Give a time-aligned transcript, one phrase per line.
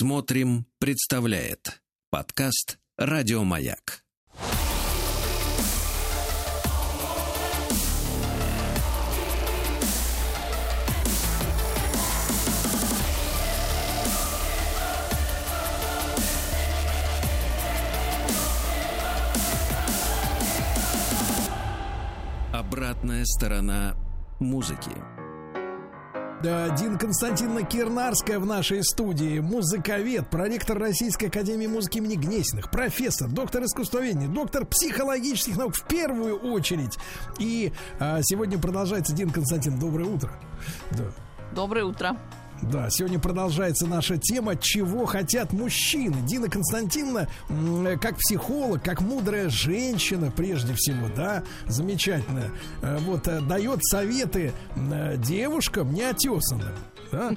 [0.00, 4.02] Смотрим, представляет подкаст Радиомаяк.
[22.54, 23.94] Обратная сторона
[24.38, 25.19] музыки.
[26.42, 33.64] Дина Константиновна Кирнарская в нашей студии, музыковед, проректор Российской Академии Музыки имени Гнесиных, профессор, доктор
[33.64, 36.98] искусствоведения, доктор психологических наук в первую очередь.
[37.38, 40.32] И а, сегодня продолжается, Дин Константин, доброе утро.
[40.92, 41.04] Да.
[41.54, 42.16] Доброе утро.
[42.62, 46.16] Да, сегодня продолжается наша тема «Чего хотят мужчины?».
[46.26, 47.26] Дина Константиновна,
[48.00, 52.50] как психолог, как мудрая женщина, прежде всего, да, замечательная,
[52.82, 56.74] э, вот, э, дает советы э, девушкам неотесанным.
[57.10, 57.32] Да?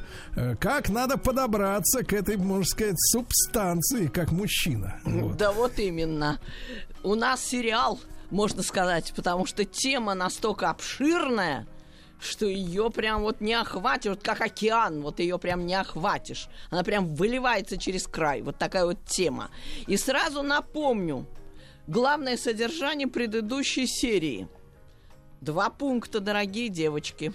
[0.60, 5.00] Как надо подобраться к этой, можно сказать, субстанции, как мужчина.
[5.04, 5.38] Вот.
[5.38, 6.40] Да вот именно.
[7.02, 8.00] У нас сериал,
[8.30, 11.66] можно сказать, потому что тема настолько обширная,
[12.24, 16.48] что ее прям вот не охватишь, вот как океан, вот ее прям не охватишь.
[16.70, 18.42] Она прям выливается через край.
[18.42, 19.50] Вот такая вот тема.
[19.88, 21.28] И сразу напомню,
[21.88, 24.48] главное содержание предыдущей серии.
[25.42, 27.34] Два пункта, дорогие девочки.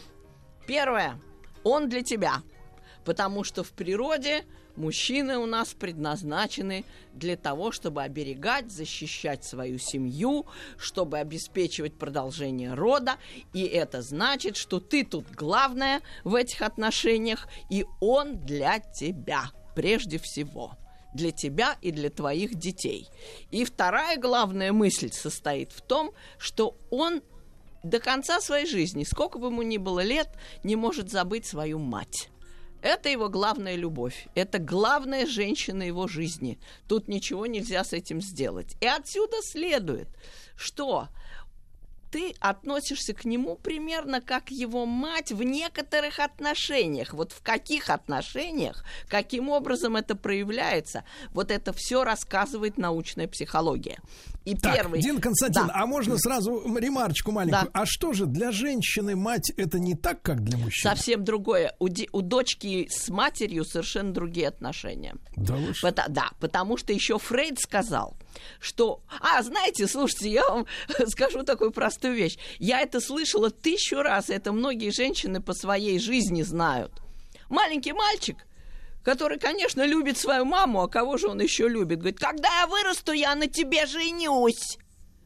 [0.67, 1.20] Первое.
[1.64, 2.42] Он для тебя.
[3.05, 4.45] Потому что в природе
[4.79, 10.47] Мужчины у нас предназначены для того, чтобы оберегать, защищать свою семью,
[10.79, 13.17] чтобы обеспечивать продолжение рода.
[13.53, 20.19] И это значит, что ты тут главное в этих отношениях, и он для тебя прежде
[20.19, 20.79] всего
[21.15, 23.09] для тебя и для твоих детей.
[23.51, 27.23] И вторая главная мысль состоит в том, что он
[27.83, 30.29] до конца своей жизни, сколько бы ему ни было лет,
[30.63, 32.29] не может забыть свою мать.
[32.81, 34.29] Это его главная любовь.
[34.34, 36.59] Это главная женщина его жизни.
[36.87, 38.77] Тут ничего нельзя с этим сделать.
[38.81, 40.09] И отсюда следует,
[40.57, 41.09] что
[42.11, 47.13] ты относишься к нему примерно как его мать в некоторых отношениях.
[47.14, 53.98] Вот в каких отношениях, каким образом это проявляется, вот это все рассказывает научная психология.
[54.45, 55.02] И так, первый...
[55.02, 55.73] Дин Константин, да.
[55.74, 57.70] а можно сразу ремарочку маленькую?
[57.73, 57.80] Да.
[57.80, 60.90] А что же, для женщины мать это не так, как для мужчины?
[60.95, 61.75] Совсем другое.
[61.79, 65.17] У, ди- у дочки с матерью совершенно другие отношения.
[65.36, 65.73] Да, вы
[66.08, 68.17] да, потому что еще Фрейд сказал,
[68.61, 69.00] что...
[69.20, 70.66] А, знаете, слушайте, я вам
[71.08, 72.39] скажу такую простую вещь.
[72.58, 76.92] Я это слышала тысячу раз, это многие женщины по своей жизни знают.
[77.48, 78.36] Маленький мальчик
[79.05, 82.00] который, конечно, любит свою маму, а кого же он еще любит?
[82.00, 84.77] Говорит, когда я вырасту, я на тебе женюсь.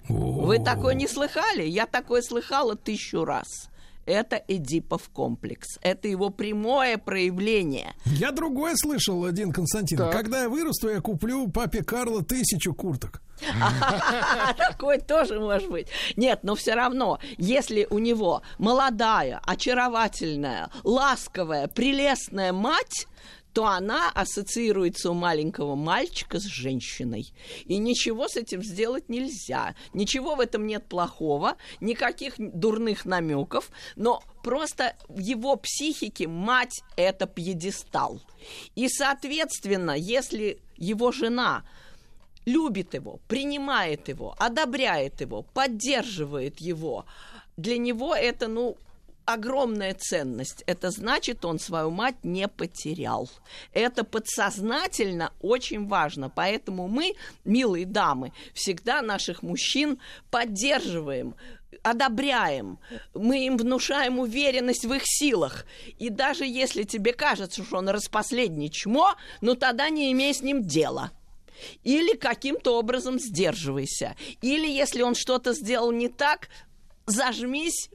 [0.09, 1.65] Вы такое не слыхали?
[1.65, 3.71] Я такое слыхала тысячу раз.
[4.07, 5.79] Это Эдипов комплекс.
[5.81, 7.95] Это его прямое проявление.
[8.05, 9.99] Я другое слышал, один Константин.
[9.99, 10.13] Так.
[10.13, 13.23] Когда я вырасту, я куплю папе Карло тысячу курток.
[14.57, 15.89] Такой тоже может быть.
[16.17, 23.09] Нет, но все равно, если у него молодая, очаровательная, ласковая, прелестная мать,
[23.53, 27.33] то она ассоциируется у маленького мальчика с женщиной.
[27.65, 29.75] И ничего с этим сделать нельзя.
[29.93, 37.27] Ничего в этом нет плохого, никаких дурных намеков, но просто в его психике мать это
[37.27, 38.21] пьедестал.
[38.75, 41.65] И, соответственно, если его жена
[42.45, 47.07] любит его, принимает его, одобряет его, поддерживает его,
[47.57, 48.77] для него это, ну,
[49.25, 50.63] огромная ценность.
[50.67, 53.31] Это значит, он свою мать не потерял.
[53.73, 56.31] Это подсознательно очень важно.
[56.31, 59.99] Поэтому мы, милые дамы, всегда наших мужчин
[60.31, 61.35] поддерживаем,
[61.83, 62.79] одобряем,
[63.15, 65.67] мы им внушаем уверенность в их силах.
[65.99, 70.63] И даже если тебе кажется, что он распоследний чмо, ну тогда не имей с ним
[70.63, 71.11] дела.
[71.85, 74.17] Или каким-то образом сдерживайся.
[74.41, 76.49] Или если он что-то сделал не так,
[77.07, 77.91] зажмись,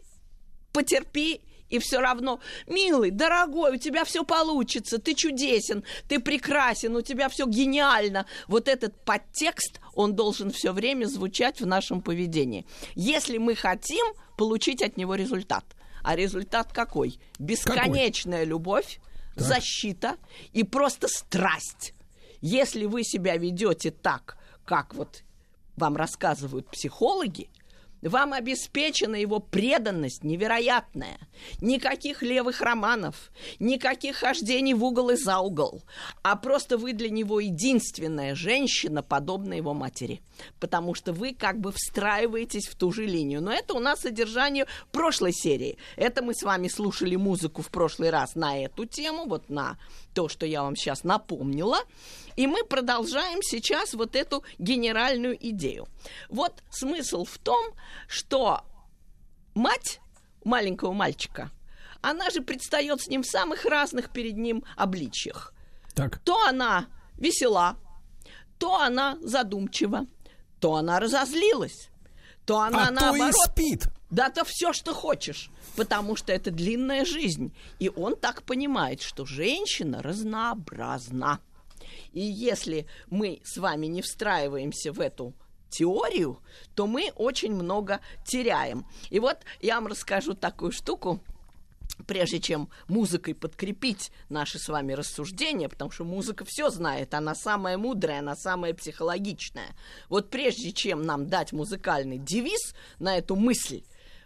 [0.78, 7.02] потерпи и все равно, милый, дорогой, у тебя все получится, ты чудесен, ты прекрасен, у
[7.02, 8.28] тебя все гениально.
[8.48, 12.68] Вот этот подтекст, он должен все время звучать в нашем поведении.
[12.94, 14.06] Если мы хотим
[14.38, 15.66] получить от него результат.
[16.04, 17.19] А результат какой?
[17.40, 18.50] Бесконечная какой?
[18.50, 19.00] любовь,
[19.36, 19.44] так.
[19.44, 20.18] защита
[20.54, 21.96] и просто страсть.
[22.40, 25.24] Если вы себя ведете так, как вот
[25.75, 27.50] вам рассказывают психологи,
[28.02, 31.18] Вам обеспечена его преданность невероятная.
[31.62, 35.84] Никаких левых романов, никаких хождений в угол и за угол.
[36.22, 40.22] А просто вы для него единственная женщина, подобная его матери.
[40.60, 43.42] Потому что вы как бы встраиваетесь в ту же линию.
[43.42, 45.78] Но это у нас содержание прошлой серии.
[45.96, 49.78] Это мы с вами слушали музыку в прошлый раз на эту тему, вот на
[50.14, 51.80] то, что я вам сейчас напомнила.
[52.36, 55.88] И мы продолжаем сейчас вот эту генеральную идею.
[56.30, 57.74] Вот смысл в том,
[58.07, 58.66] что
[59.54, 60.00] мать
[60.44, 61.51] маленького мальчика,
[62.01, 65.54] она же предстает с ним в самых разных перед ним обличьях.
[65.94, 66.19] Так.
[66.19, 66.88] То она
[67.18, 67.78] весела,
[68.57, 70.06] то она задумчива,
[70.60, 71.89] то она разозлилась,
[72.45, 73.34] то она а наоборот...
[73.34, 73.88] то и спит.
[74.10, 77.54] Да, то все, что хочешь, потому что это длинная жизнь.
[77.80, 81.42] И он так понимает, что женщина разнообразна.
[82.13, 85.34] И если мы с вами не встраиваемся в эту
[85.69, 86.42] теорию,
[86.75, 88.86] то мы очень много теряем.
[89.10, 91.22] И вот я вам расскажу такую штуку,
[92.06, 97.78] прежде чем музыкой подкрепить наши с вами рассуждения, потому что музыка все знает, она самая
[97.78, 99.75] мудрая, она самая психологичная.
[100.10, 103.84] Вот прежде чем нам дать музыкальный девиз на эту мысль,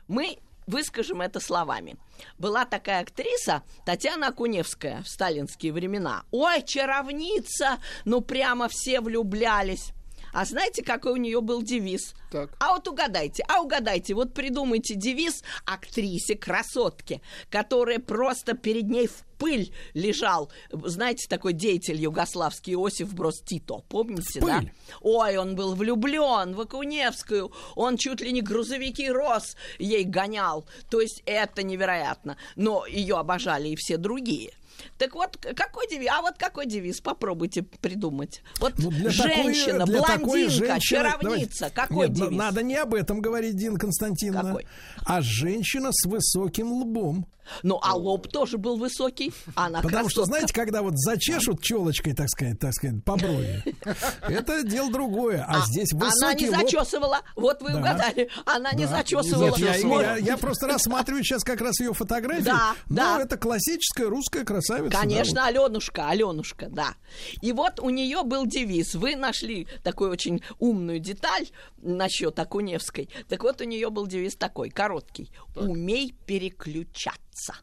[0.08, 1.98] мы выскажем это словами.
[2.38, 6.24] Была такая актриса Татьяна Акуневская в сталинские времена.
[6.32, 7.80] Ой, чаровница!
[8.06, 9.92] Ну, прямо все влюблялись.
[10.33, 12.13] А знаете, какой у нее был девиз?
[12.31, 12.51] Так.
[12.60, 19.24] А вот угадайте, а угадайте, вот придумайте девиз актрисе, красотке, которая просто перед ней в
[19.38, 20.51] пыль лежал.
[20.72, 24.60] Знаете, такой деятель югославский Иосиф Брос Тито, помните, В да?
[24.60, 24.72] пыль?
[25.01, 30.66] Ой, он был влюблен в Акуневскую, он чуть ли не грузовики рос ей гонял.
[30.89, 32.38] То есть это невероятно.
[32.56, 34.54] Но ее обожали и все другие.
[34.98, 36.10] Так вот, какой девиз?
[36.12, 37.01] А вот какой девиз?
[37.01, 38.42] Попробуйте придумать.
[38.60, 41.60] Вот Ну, женщина, такой, блондинка, женщины- чаровница.
[41.60, 41.75] Давайте.
[41.75, 42.31] Какой Нет, девиз?
[42.31, 44.68] на- надо не об этом говорить, Дина Константиновна, Какой?
[45.06, 47.25] а женщина с высоким лбом.
[47.63, 50.25] Ну, а лоб тоже был высокий, а она Потому что, красотка.
[50.25, 53.63] знаете, когда вот зачешут челочкой, так сказать, так сказать, по брови,
[54.22, 55.44] это дело другое.
[55.48, 56.62] А, здесь Она высокий не лоб.
[56.62, 57.22] зачесывала.
[57.36, 57.80] Вот вы Да.
[57.80, 58.30] угадали.
[58.45, 59.56] Она не зачесывала.
[59.57, 60.01] Я, я- Вот.
[60.01, 62.45] я- я просто рассматриваю сейчас как раз ее фотографию.
[62.45, 63.22] Да, Ну, да.
[63.22, 64.45] это классическая русская
[64.80, 64.98] красавица.
[65.00, 66.96] Конечно, да, Аленушка, Аленушка, да.
[67.42, 68.96] И вот у нее был девиз.
[68.96, 71.48] Вы нашли такую очень умную деталь
[71.78, 73.10] насчет Акуневской.
[73.28, 75.32] Так вот, у нее был девиз такой, короткий.
[75.56, 77.56] Умей переключаться.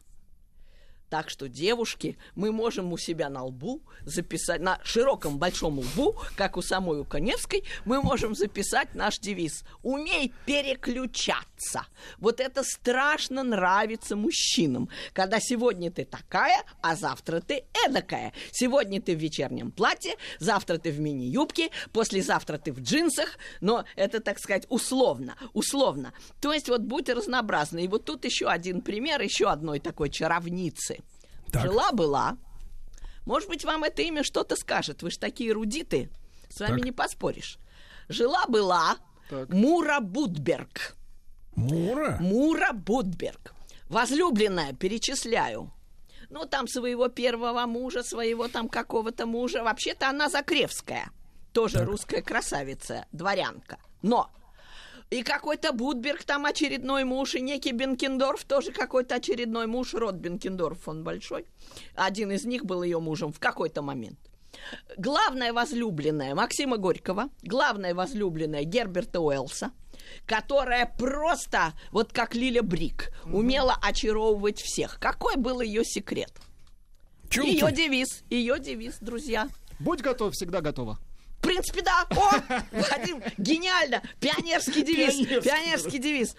[1.09, 6.55] Так что, девушки, мы можем у себя на лбу записать, на широком большом лбу, как
[6.55, 11.87] у самой Уконевской, мы можем записать наш девиз «Умей переключаться».
[12.19, 18.31] Вот это страшно нравится мужчинам, когда сегодня ты такая, а завтра ты эдакая.
[18.51, 24.19] Сегодня ты в вечернем платье, завтра ты в мини-юбке, послезавтра ты в джинсах, но это,
[24.19, 26.13] так сказать, условно, условно.
[26.39, 27.85] То есть вот будь разнообразны.
[27.85, 30.98] И вот тут еще один пример еще одной такой чаровницы.
[31.51, 31.63] Так.
[31.63, 32.37] Жила-была.
[33.25, 35.03] Может быть, вам это имя что-то скажет.
[35.03, 36.09] Вы же такие рудиты.
[36.49, 36.85] С вами Так.
[36.85, 37.59] не поспоришь.
[38.07, 38.97] Жила-была
[39.29, 39.49] Так.
[39.49, 40.95] Мура Будберг.
[41.55, 42.17] Мура.
[42.19, 43.53] Мура Будберг.
[43.89, 45.71] Возлюбленная, перечисляю.
[46.29, 49.63] Ну, там своего первого мужа, своего там какого-то мужа.
[49.63, 51.09] Вообще-то она Закревская.
[51.53, 53.77] Тоже русская красавица, дворянка.
[54.03, 54.29] Но
[55.09, 59.93] и какой-то Будберг там очередной муж, и некий Бенкендорф тоже какой-то очередной муж.
[59.93, 61.45] Род Бенкендорф, он большой.
[61.95, 64.19] Один из них был ее мужем в какой-то момент.
[64.97, 69.71] Главная возлюбленная Максима Горького, главная возлюбленная Герберта Уэллса,
[70.25, 74.99] которая просто, вот как Лиля Брик, умела очаровывать всех.
[74.99, 76.31] Какой был ее секрет?
[77.29, 77.51] Чулки.
[77.51, 79.49] Ее девиз, ее девиз, друзья.
[79.79, 80.99] Будь готов, всегда готова.
[81.49, 82.05] В принципе, да.
[82.11, 84.03] О, Вадим, гениально.
[84.19, 85.15] Пионерский девиз.
[85.15, 85.49] Пионерский.
[85.49, 86.35] Пионерский девиз.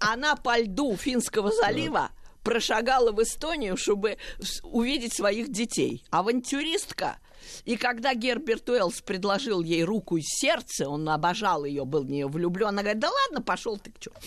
[0.00, 2.10] Она по льду Финского залива
[2.42, 4.18] прошагала в Эстонию, чтобы
[4.62, 6.04] увидеть своих детей.
[6.10, 7.16] Авантюристка.
[7.64, 12.26] И когда Герберт Уэллс предложил ей руку и сердце, он обожал ее, был в нее
[12.26, 14.18] влюблен, она говорит, да ладно, пошел ты к черту.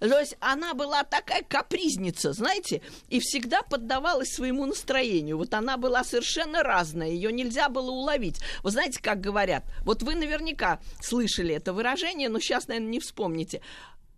[0.00, 5.38] То есть она была такая капризница, знаете, и всегда поддавалась своему настроению.
[5.38, 8.40] Вот она была совершенно разная, ее нельзя было уловить.
[8.62, 13.60] Вы знаете, как говорят, вот вы наверняка слышали это выражение, но сейчас, наверное, не вспомните.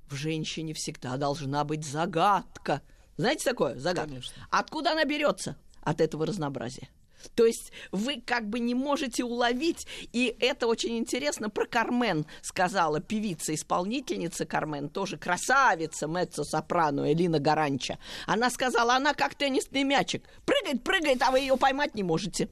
[0.09, 2.83] В женщине всегда должна быть загадка.
[3.17, 3.77] Знаете такое?
[3.79, 4.09] Загадка.
[4.09, 4.47] Конечно.
[4.51, 5.57] Откуда она берется?
[5.83, 6.89] От этого разнообразия.
[7.35, 13.01] То есть вы как бы не можете уловить, и это очень интересно про Кармен сказала
[13.01, 17.99] певица-исполнительница Кармен, тоже красавица, меццо-сопрано Элина Гаранча.
[18.27, 22.49] Она сказала, она как теннисный мячик, прыгает, прыгает, а вы ее поймать не можете.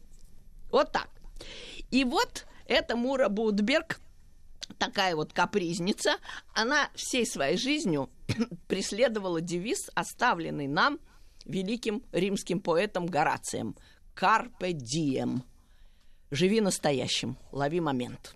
[0.71, 1.09] Вот так.
[1.91, 4.01] И вот эта Мура Будберг,
[4.79, 6.17] такая вот капризница,
[6.55, 8.11] она всей своей жизнью
[8.69, 10.99] преследовала девиз, оставленный нам
[11.45, 13.77] великим римским поэтом Горацием
[14.19, 15.43] «Carpe diem»–
[16.31, 18.35] «Живи настоящим, лови момент».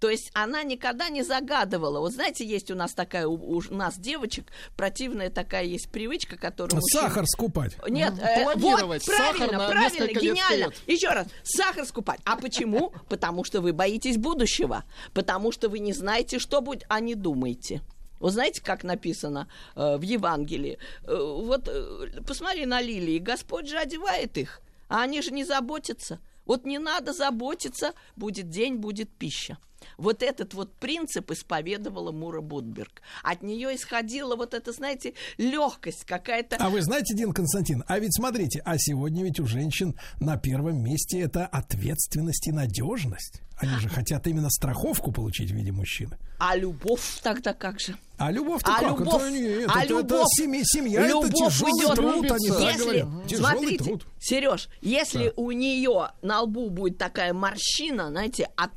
[0.00, 2.00] То есть она никогда не загадывала.
[2.00, 4.44] Вот знаете, есть у нас такая, у, у нас девочек,
[4.76, 6.78] противная такая есть привычка, которую...
[6.82, 7.76] мужчины- Сахар скупать.
[7.88, 10.72] нет, э, вот, Планировать сахар правильно, на правильно, гениально.
[10.86, 12.20] Еще раз, сахар скупать.
[12.24, 12.92] А почему?
[13.08, 14.84] Потому что вы боитесь будущего.
[15.14, 17.80] Потому что вы не знаете, что будет, а не думаете.
[18.20, 20.78] Вы знаете, как написано э, в Евангелии?
[21.04, 26.20] Э, вот э, посмотри на лилии, Господь же одевает их, а они же не заботятся.
[26.44, 29.58] Вот не надо заботиться, будет день, будет пища.
[29.98, 33.02] Вот этот вот принцип исповедовала Мура Будберг.
[33.22, 36.56] От нее исходила вот эта, знаете, легкость какая-то.
[36.58, 40.82] А вы знаете, Дин Константин, а ведь смотрите, а сегодня ведь у женщин на первом
[40.82, 43.40] месте это ответственность и надежность.
[43.56, 46.18] Они же хотят именно страховку получить в виде мужчины.
[46.40, 47.96] А любовь тогда как же?
[48.18, 48.98] А любовь-то А как?
[48.98, 52.46] любовь- это, нет, а это, это любовь- семья, семья любовь это тяжелый идет труд, они
[52.46, 53.06] Если.
[53.28, 54.06] Тяжелый смотрите, труд.
[54.20, 55.32] Сереж, если Да.
[55.36, 58.72] у нее на лбу будет такая морщина, знаете, от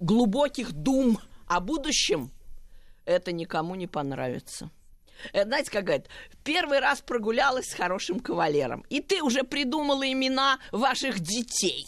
[0.00, 2.30] глубоких дум о будущем,
[3.04, 4.70] это никому не понравится.
[5.32, 6.08] Это, знаете, как говорят,
[6.44, 11.86] первый раз прогулялась с хорошим кавалером, и ты уже придумала имена ваших детей.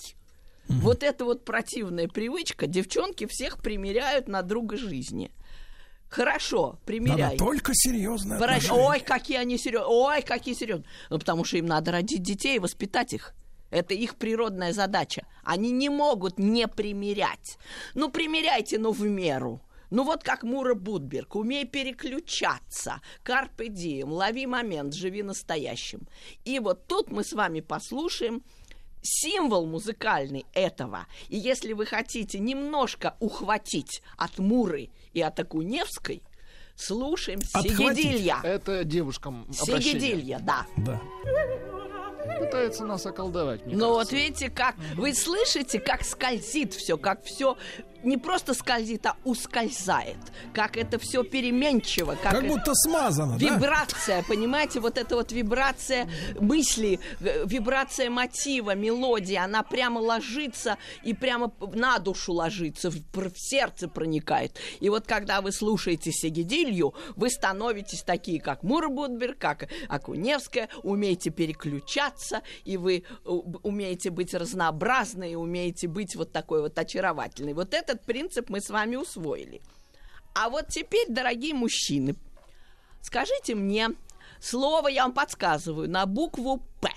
[0.69, 5.33] Вот эта вот противная привычка, девчонки всех примеряют на друга жизни.
[6.09, 7.33] Хорошо, примеряй.
[7.33, 8.37] Надо только серьезно
[8.73, 9.89] Ой, какие они серьезные.
[9.89, 10.89] Ой, какие серьезные.
[11.09, 13.35] Ну, потому что им надо родить детей и воспитать их.
[13.71, 15.27] Это их природная задача.
[15.45, 17.59] Они не могут не примерять.
[17.95, 19.61] Ну, примеряйте, но в меру.
[19.91, 21.35] Ну, вот как Мура Будберг.
[21.35, 23.01] Умей переключаться.
[23.23, 24.13] Карпе дием.
[24.13, 24.95] Лови момент.
[24.95, 26.07] Живи настоящим.
[26.45, 28.43] И вот тут мы с вами послушаем
[29.03, 31.07] символ музыкальный этого.
[31.29, 36.23] И если вы хотите немножко ухватить от Муры и от Акуневской,
[36.77, 38.05] слушаем Отхватить.
[38.05, 38.41] Сигедилья.
[38.43, 40.01] Это девушкам обращение.
[40.01, 40.67] Сигедилья, да.
[40.77, 41.01] Да.
[42.39, 44.17] Пытается нас околдовать, мне Но Ну, вот кажется.
[44.17, 47.57] видите, как вы слышите, как скользит все, как все
[48.03, 50.17] не просто скользит, а ускользает,
[50.55, 53.47] как это все переменчиво, как, Как будто смазано, да?
[53.47, 56.09] Вибрация, понимаете, вот эта вот вибрация
[56.41, 63.33] мысли, э, вибрация мотива, мелодии, она прямо ложится и прямо на душу ложится, в, в
[63.37, 64.59] сердце проникает.
[64.81, 71.31] И вот когда вы слушаете Сегедилью, вы становитесь такие, как Мура Будберг, как Акуневская, умеете
[71.31, 72.10] переключаться,
[72.65, 77.53] и вы э, умеете быть разнообразны, и умеете быть вот такой вот очаровательной.
[77.53, 79.61] Вот этот принцип мы с вами усвоили.
[80.35, 82.17] А вот теперь, дорогие мужчины,
[83.03, 83.91] Скажите мне
[84.41, 86.91] слово, я вам подсказываю, на букву П.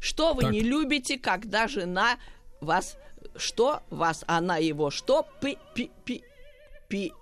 [0.00, 0.52] Что вы Так.
[0.52, 2.18] не любите, когда жена
[2.60, 2.96] вас...
[3.36, 5.26] Что вас, она его что?
[5.40, 6.22] Пи, пи, пи,
[6.88, 7.12] пи,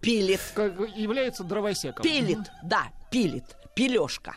[0.00, 0.40] пилит.
[0.54, 2.02] Как является дровосеком.
[2.02, 4.36] Пилит, да, пилит, пилешка.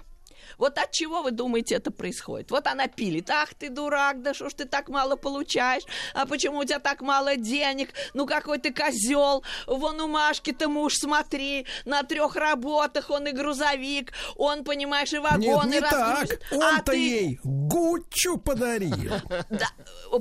[0.61, 2.51] Вот от чего вы думаете это происходит?
[2.51, 3.31] Вот она пилит.
[3.31, 5.81] Ах ты дурак, да что ж ты так мало получаешь?
[6.13, 7.89] А почему у тебя так мало денег?
[8.13, 9.43] Ну какой ты козел.
[9.65, 15.23] Вон у Машки-то муж, смотри, на трех работах он и грузовик, он, понимаешь, и Нет,
[15.31, 15.93] вагоны не так.
[15.93, 16.41] разгрузит.
[16.51, 19.13] А Он-то ты- ей Гуччу подарил.
[19.49, 19.67] да,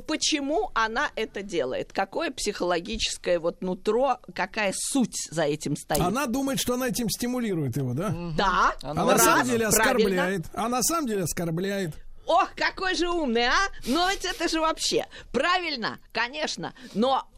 [0.07, 1.93] почему она это делает?
[1.93, 6.01] Какое психологическое вот нутро, какая суть за этим стоит?
[6.01, 8.15] Она думает, что она этим стимулирует его, да?
[8.39, 10.30] Да, А Она на самом деле правильно.
[10.31, 10.47] Оскорбляет.
[10.55, 11.95] А на самом деле оскорбляет.
[12.27, 13.69] Ох, какой же умный, а?
[13.87, 17.29] Ну ведь это же вообще правильно, конечно, но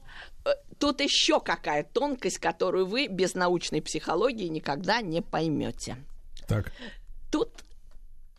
[0.44, 5.96] э, тут еще какая тонкость, которую вы без научной психологии никогда не поймете.
[6.46, 6.72] Так.
[7.30, 7.64] Тут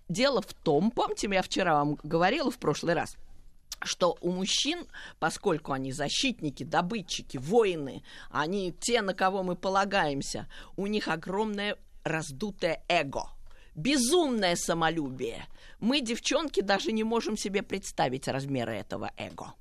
[0.10, 3.16] дело в том, помните, я вчера вам говорила в прошлый раз,
[3.82, 4.86] что у мужчин,
[5.18, 12.84] поскольку они защитники, добытчики, воины, они те, на кого мы полагаемся, у них огромное раздутое
[12.88, 13.30] эго,
[13.76, 15.46] безумное самолюбие.
[15.80, 19.54] Мы, девчонки, даже не можем себе представить размеры этого эго.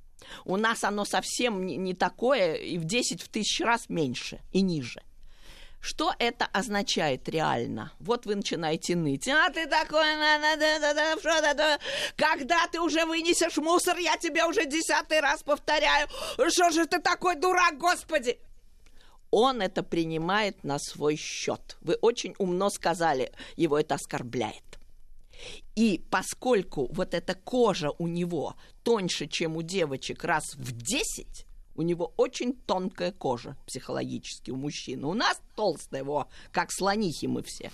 [0.45, 5.01] У нас оно совсем не, такое, и в 10 в тысяч раз меньше и ниже.
[5.81, 7.91] Что это означает реально?
[7.99, 9.27] Вот вы начинаете ныть.
[9.27, 10.05] А ты такой,
[12.15, 16.07] когда ты уже вынесешь мусор, я тебе уже десятый раз повторяю.
[16.47, 18.39] Что же ты такой дурак, господи?
[19.35, 21.77] Он это принимает на свой счет.
[21.81, 24.77] Вы очень умно сказали, его это оскорбляет.
[25.75, 31.81] И поскольку вот эта кожа у него тоньше, чем у девочек раз в 10, у
[31.81, 35.07] него очень тонкая кожа психологически у мужчины.
[35.07, 37.71] У нас толстая, во, как слонихи мы все.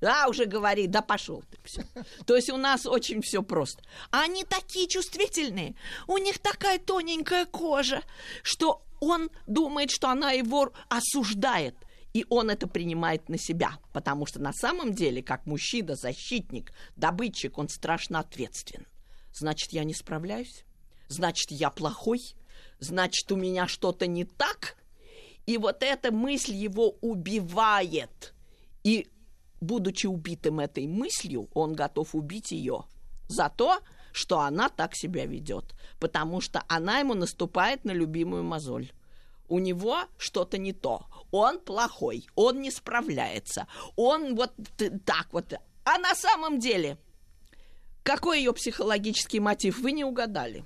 [0.00, 1.84] Да, уже говори, да пошел ты все.
[2.26, 3.82] То есть у нас очень все просто.
[4.10, 5.74] Они такие чувствительные,
[6.06, 8.02] у них такая тоненькая кожа,
[8.42, 11.76] что он думает, что она его осуждает.
[12.12, 17.58] И он это принимает на себя, потому что на самом деле, как мужчина, защитник, добытчик,
[17.58, 18.86] он страшно ответственен.
[19.34, 20.64] Значит, я не справляюсь?
[21.08, 22.20] Значит, я плохой?
[22.78, 24.76] Значит, у меня что-то не так?
[25.44, 28.32] И вот эта мысль его убивает.
[28.82, 29.08] И,
[29.66, 32.84] будучи убитым этой мыслью, он готов убить ее
[33.28, 33.80] за то,
[34.12, 38.90] что она так себя ведет, потому что она ему наступает на любимую мозоль.
[39.48, 41.06] У него что-то не то.
[41.30, 44.52] Он плохой, он не справляется, он вот
[45.04, 45.52] так вот.
[45.84, 46.98] А на самом деле,
[48.02, 50.64] какой ее психологический мотив, вы не угадали.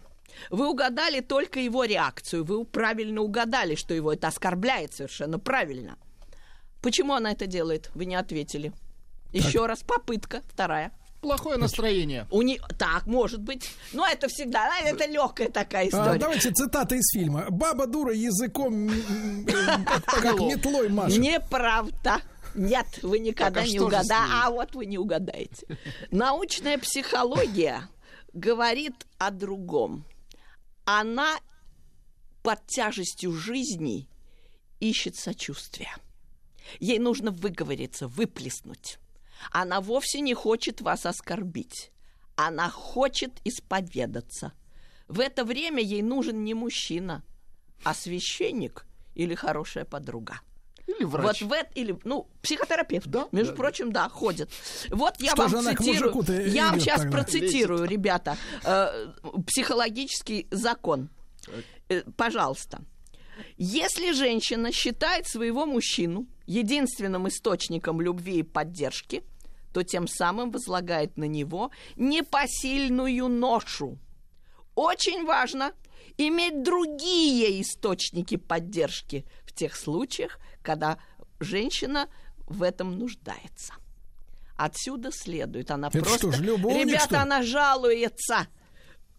[0.50, 2.44] Вы угадали только его реакцию.
[2.44, 5.98] Вы правильно угадали, что его это оскорбляет совершенно правильно.
[6.82, 7.90] Почему она это делает?
[7.94, 8.72] Вы не ответили.
[9.32, 10.92] Еще раз попытка, вторая.
[11.20, 12.26] Плохое настроение.
[12.30, 12.58] У не...
[12.78, 13.70] Так, может быть.
[13.92, 16.12] Но это всегда, это легкая такая история.
[16.12, 17.46] А, давайте цитата из фильма.
[17.50, 18.90] Баба дура языком
[20.06, 21.18] как метлой машет.
[21.18, 22.22] Неправда.
[22.54, 24.14] Нет, вы никогда а не угадаете.
[24.14, 25.66] А вот вы не угадаете.
[26.10, 27.88] Научная психология
[28.32, 30.06] говорит о другом.
[30.86, 31.38] Она
[32.42, 34.08] под тяжестью жизни
[34.80, 35.94] ищет сочувствия.
[36.78, 38.99] Ей нужно выговориться, выплеснуть.
[39.50, 41.90] Она вовсе не хочет вас оскорбить.
[42.36, 44.52] Она хочет исповедаться.
[45.08, 47.22] В это время ей нужен не мужчина,
[47.84, 50.40] а священник или хорошая подруга.
[50.86, 51.42] Или врач.
[51.42, 53.06] Вот в это, или, ну, психотерапевт.
[53.06, 53.28] Да?
[53.32, 54.04] Между да, прочим, да.
[54.04, 54.50] да, ходит.
[54.90, 56.48] Вот я Что вам цитирую.
[56.48, 57.18] Я вам сейчас тогда?
[57.18, 57.92] процитирую, Летит.
[57.92, 59.08] ребята, э,
[59.46, 61.10] психологический закон.
[61.88, 62.82] Э, пожалуйста.
[63.56, 69.22] Если женщина считает своего мужчину единственным источником любви и поддержки,
[69.72, 73.98] то тем самым возлагает на него непосильную ношу.
[74.74, 75.72] Очень важно
[76.16, 80.98] иметь другие источники поддержки в тех случаях, когда
[81.38, 82.08] женщина
[82.46, 83.74] в этом нуждается.
[84.56, 86.32] Отсюда следует, она Это просто...
[86.32, 88.48] Что любовник, Ребята, она жалуется.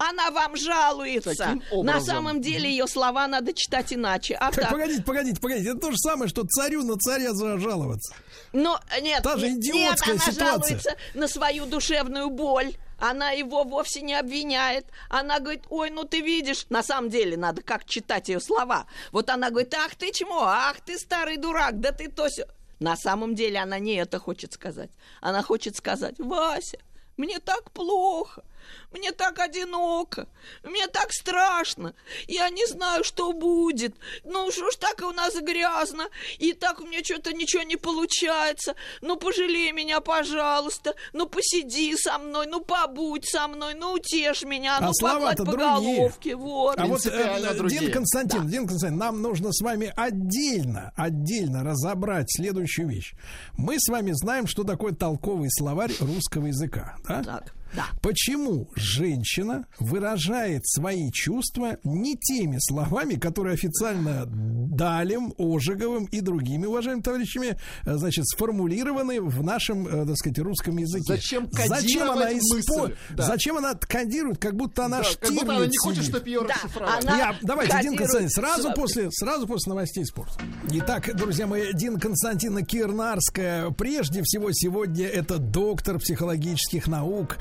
[0.10, 1.60] Она вам жалуется.
[1.72, 4.34] На самом деле ее слова надо читать иначе.
[4.36, 5.70] А так, так, погодите, погодите, погодите.
[5.70, 8.16] Это то же самое, что царю на царя жаловаться.
[8.52, 10.46] Но нет, Та же идиотская нет, она ситуация.
[10.48, 12.74] жалуется на свою душевную боль.
[12.98, 14.86] Она его вовсе не обвиняет.
[15.10, 18.86] Она говорит, ой, ну ты видишь, на самом деле надо как читать ее слова.
[19.12, 22.46] Вот она говорит, ах ты чмо, ах ты старый дурак, да ты то все.
[22.80, 24.90] На самом деле она не это хочет сказать.
[25.20, 26.80] Она хочет сказать, Вася,
[27.18, 28.44] мне так плохо.
[28.92, 30.28] Мне так одиноко,
[30.64, 31.94] мне так страшно,
[32.28, 33.96] я не знаю, что будет.
[34.26, 36.08] Ну, что ж так и у нас грязно,
[36.40, 38.76] и так у меня что-то ничего не получается.
[39.02, 44.78] Ну, пожалей меня, пожалуйста, ну, посиди со мной, ну, побудь со мной, ну, утешь меня,
[44.78, 45.98] а ну, погладь по другие.
[45.98, 46.78] головке, вот.
[46.78, 48.50] А вот, э, Дин Константин, да.
[48.50, 53.14] Дин Константин, нам нужно с вами отдельно, отдельно разобрать следующую вещь.
[53.58, 57.24] Мы с вами знаем, что такое толковый словарь русского языка, да?
[57.24, 57.54] Так.
[57.76, 57.86] Да.
[58.02, 67.02] Почему женщина выражает свои чувства не теми словами, которые официально Далем, Ожеговым и другими уважаемыми
[67.02, 71.06] товарищами, э, значит, сформулированы в нашем, э, так сказать, русском языке?
[71.08, 72.92] Зачем Зачем она испо...
[73.12, 73.24] да.
[73.24, 76.54] Зачем она кодирует, как будто она да, Как будто она не хочет, чтобы ее да,
[76.54, 77.06] расшифровали.
[77.06, 80.34] Я, давайте, Дин Константин, сразу после, сразу после новостей спорта.
[80.72, 87.38] Итак, друзья мои, Дин Константина Кирнарская, прежде всего сегодня это доктор психологических наук,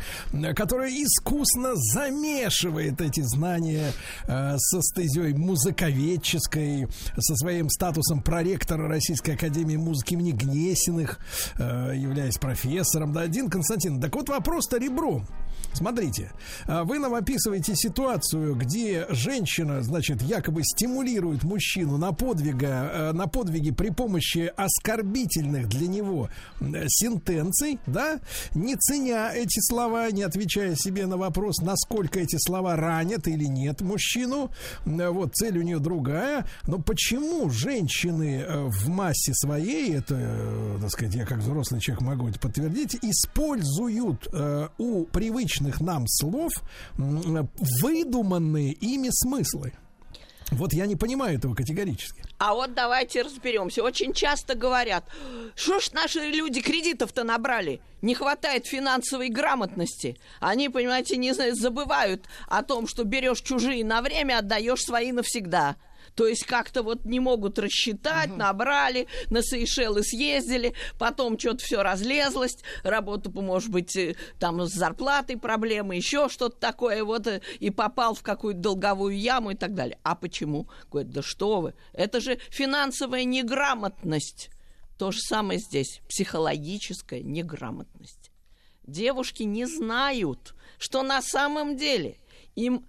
[0.55, 3.93] которая искусно замешивает эти знания
[4.27, 11.19] э, со стезей музыковедческой, со своим статусом проректора Российской Академии музыки имени Гнесиных,
[11.59, 13.13] э, являясь профессором.
[13.13, 15.27] Да, один Константин, так вот вопрос-то ребром.
[15.73, 16.33] Смотрите,
[16.67, 23.29] э, вы нам описываете ситуацию, где женщина, значит, якобы стимулирует мужчину на подвига, э, на
[23.29, 26.29] подвиги при помощи оскорбительных для него
[26.89, 28.21] сентенций, да,
[28.55, 33.81] не ценя эти слова, не отвечая себе на вопрос, насколько эти слова ранят или нет
[33.81, 34.51] мужчину.
[34.85, 36.47] Вот цель у нее другая.
[36.67, 42.29] Но почему женщины э, в массе своей, это, так сказать, я как взрослый человек могу
[42.29, 44.29] это подтвердить, используют
[44.79, 46.53] у привычных привычных нам слов
[46.97, 49.73] выдуманные ими смыслы.
[50.51, 52.25] Вот я не понимаю этого категорически.
[52.39, 53.85] А вот давайте разберемся.
[53.85, 55.05] Очень часто говорят,
[55.55, 57.81] что ж наши люди кредитов-то набрали?
[58.03, 60.17] Не хватает финансовой грамотности.
[60.41, 65.77] Они, понимаете, не забывают о том, что берешь чужие на время, отдаешь свои навсегда.
[66.15, 68.39] То есть как-то вот не могут рассчитать, угу.
[68.39, 75.37] набрали, на Сейшелы съездили, потом что-то все разлезлось, работа, может быть, э, там с зарплатой
[75.37, 79.99] проблемы, еще что-то такое, вот э, и попал в какую-то долговую яму и так далее.
[80.03, 80.69] А почему?
[80.91, 84.51] Говорит, да что вы, это же финансовая неграмотность.
[84.99, 88.31] То же самое здесь, психологическая неграмотность.
[88.87, 92.19] Девушки не знают, что на самом деле
[92.55, 92.85] им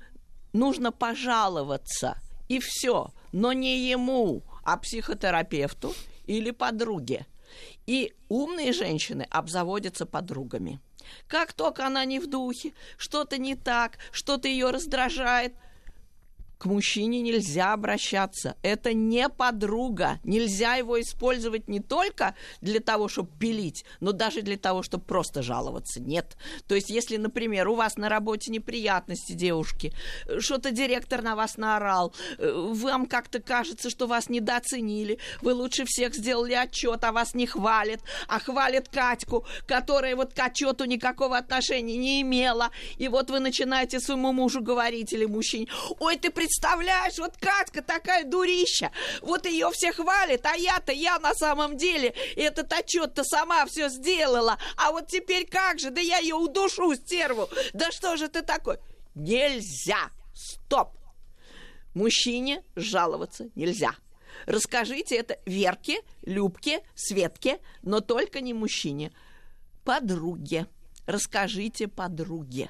[0.51, 2.17] нужно пожаловаться,
[2.52, 5.96] и все, но не ему, а психотерапевту
[6.28, 7.26] или подруге.
[7.88, 10.82] И умные женщины обзаводятся подругами.
[11.28, 15.54] Как только она не в духе, что-то не так, что-то ее раздражает–
[16.62, 18.56] к мужчине нельзя обращаться.
[18.62, 20.19] Это не подруга.
[20.24, 25.41] Нельзя его использовать не только для того, чтобы пилить, но даже для того, чтобы просто
[25.41, 26.00] жаловаться.
[26.00, 26.38] Нет.
[26.67, 29.91] То есть, если, например, у вас на работе неприятности, девушки,
[30.38, 36.13] что-то директор на вас наорал, э, вам как-то кажется, что вас недооценили, вы лучше всех
[36.13, 41.97] сделали отчет, а вас не хвалят, а хвалят Катьку, которая вот к отчету никакого отношения
[41.97, 42.69] не имела.
[43.00, 45.65] И вот вы начинаете своему мужу говорить или мужчине,
[46.00, 51.18] ой, ты представляешь, представляешь, вот Катька такая дурища, вот ее все хвалят, а я-то, я
[51.20, 56.18] на самом деле этот отчет-то сама все сделала, а вот теперь как же, да я
[56.18, 58.80] ее удушу, стерву, да что же ты такой?
[59.16, 60.98] Нельзя, стоп,
[61.94, 63.96] мужчине жаловаться нельзя.
[64.46, 69.14] Расскажите это Верке, Любке, Светке, но только не мужчине.
[69.86, 70.68] Подруге.
[71.06, 72.70] Расскажите подруге.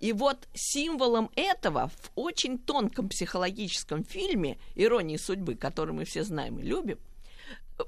[0.00, 6.58] И вот символом этого в очень тонком психологическом фильме «Иронии судьбы», который мы все знаем
[6.58, 6.98] и любим,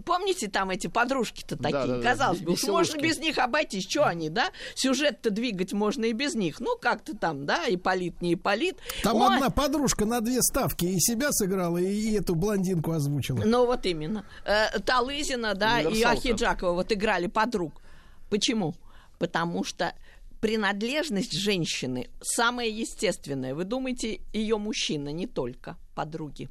[0.04, 1.72] Помните, там эти подружки-то такие?
[1.72, 3.88] Да, да, Казалось да, бы, уж можно без них обойтись.
[3.88, 4.50] Что они, да?
[4.74, 6.60] Сюжет-то двигать можно и без них.
[6.60, 8.76] Ну, как-то там, да, и полит, не полит.
[9.02, 9.34] Там Ой.
[9.34, 13.42] одна подружка на две ставки и себя сыграла, и эту блондинку озвучила.
[13.44, 14.24] Ну, вот именно.
[14.44, 17.82] Э, Талызина, да, и Ахиджакова вот играли подруг.
[18.28, 18.74] Почему?
[19.18, 19.92] Потому что
[20.40, 23.54] принадлежность женщины самая естественная.
[23.54, 26.48] Вы думаете, ее мужчина не только подруги.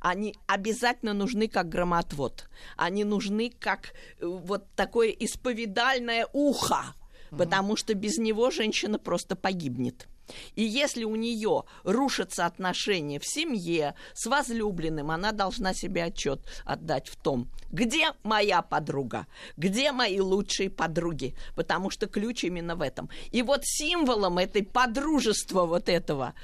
[0.00, 2.48] Они обязательно нужны как громотвод.
[2.76, 6.94] Они нужны как э, вот такое исповедальное ухо,
[7.30, 10.08] потому что без него женщина просто погибнет.
[10.54, 17.08] И если у нее рушатся отношения в семье с возлюбленным, она должна себе отчет отдать
[17.08, 23.08] в том, где моя подруга, где мои лучшие подруги, потому что ключ именно в этом.
[23.30, 26.34] И вот символом этой подружества вот этого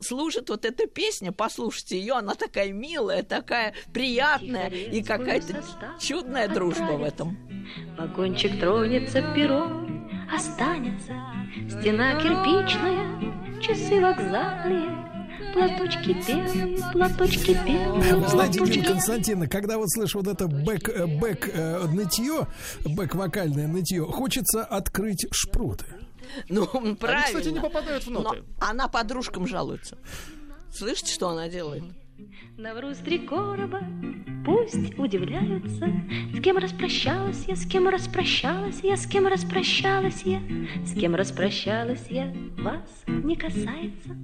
[0.00, 5.62] служит вот эта песня, послушайте ее, она такая милая, такая приятная и какая-то
[6.00, 7.38] чудная дружба в этом.
[7.96, 11.14] Вагончик тронется, перрон останется
[11.68, 15.12] Стена кирпичная, часы вокзальные,
[15.52, 18.14] Платочки белые, платочки белые.
[18.16, 22.46] Вы знаете, Дина Константиновна, когда вот слышу вот это бэк, э, бэк э, нытье,
[22.84, 25.84] бэк вокальное нытье, хочется открыть шпроты.
[26.48, 27.26] Ну, правильно.
[27.26, 28.38] Они, кстати, не попадают в ноты.
[28.38, 29.98] Но она подружкам жалуется.
[30.72, 31.84] Слышите, что она делает?
[32.56, 33.80] Навруз три короба,
[34.44, 35.88] пусть удивляются,
[36.34, 40.40] С кем распрощалась я, с кем распрощалась я, с кем распрощалась я,
[40.84, 44.16] С кем распрощалась я, вас не касается.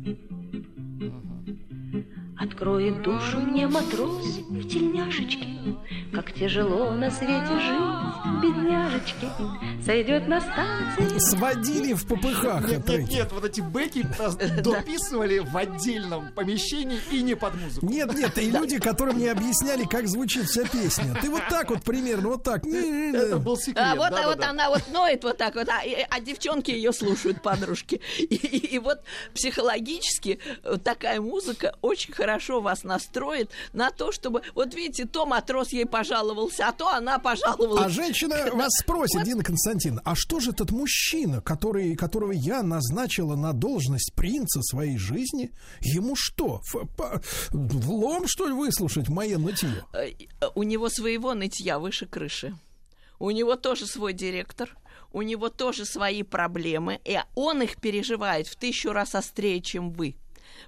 [2.41, 5.75] Откроет душу мне матрос в тельняшечке,
[6.13, 9.27] Как тяжело на свете жить, бедняжечки.
[9.85, 11.19] Сойдет на станции.
[11.19, 12.69] Сводили в попыхах.
[12.69, 14.03] Нет, нет, нет, вот эти бэки
[14.63, 17.87] дописывали в отдельном помещении и не под музыку.
[17.87, 21.17] Нет, нет, и люди, которым не объясняли, как звучит вся песня.
[21.21, 22.65] Ты вот так вот примерно, вот так.
[22.65, 23.85] Это был секрет.
[23.85, 28.01] А вот, вот она вот ноет вот так вот, а, а девчонки ее слушают, подружки.
[28.19, 29.01] И, и, и вот
[29.35, 30.39] психологически
[30.85, 34.43] такая музыка очень хорошо хорошо вас настроит на то, чтобы...
[34.55, 37.87] Вот видите, то матрос ей пожаловался, а то она пожаловалась.
[37.87, 43.35] А женщина вас спросит, Дина Константиновна, а что же этот мужчина, который, которого я назначила
[43.35, 46.61] на должность принца своей жизни, ему что,
[47.51, 49.85] влом, что ли, выслушать мое нытье?
[49.95, 50.11] Э,
[50.55, 52.55] у него своего нытья выше крыши.
[53.19, 54.77] У него тоже свой директор,
[55.13, 60.17] у него тоже свои проблемы, и он их переживает в тысячу раз острее, чем вы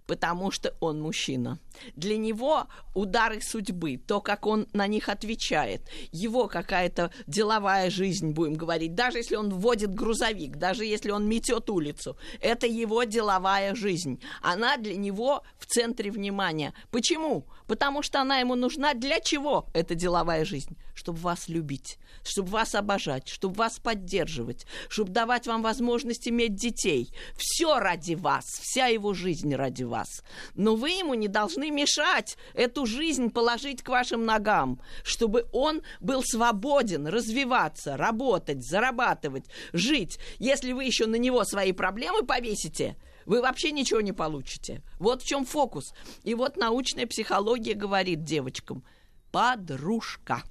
[0.07, 1.59] потому что он мужчина.
[1.97, 8.55] Для него удары судьбы, то, как он на них отвечает, его какая-то деловая жизнь, будем
[8.55, 14.21] говорить, даже если он вводит грузовик, даже если он метет улицу, это его деловая жизнь.
[14.43, 16.75] Она для него в центре внимания.
[16.91, 17.47] Почему?
[17.67, 20.77] Потому что она ему нужна для чего, эта деловая жизнь?
[20.95, 27.13] Чтобы вас любить, чтобы вас обожать, чтобы вас поддерживать, чтобы давать вам возможность иметь детей.
[27.37, 30.23] Все ради вас, вся его жизнь ради вас.
[30.55, 36.23] Но вы ему не должны мешать эту жизнь положить к вашим ногам, чтобы он был
[36.25, 40.19] свободен развиваться, работать, зарабатывать, жить.
[40.39, 44.83] Если вы еще на него свои проблемы повесите, вы вообще ничего не получите.
[44.99, 45.93] Вот в чем фокус.
[46.25, 48.85] И вот научная психология говорит девочкам,
[49.31, 50.43] подружка.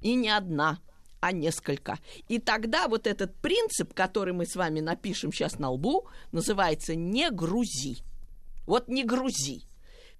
[0.00, 0.80] И не одна,
[1.20, 1.98] а несколько.
[2.28, 7.30] И тогда вот этот принцип, который мы с вами напишем сейчас на лбу, называется «не
[7.30, 7.98] грузи».
[8.66, 9.67] Вот не грузи